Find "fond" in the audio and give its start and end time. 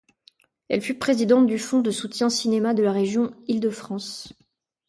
1.59-1.81